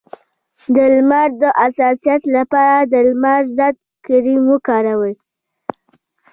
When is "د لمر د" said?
0.75-1.43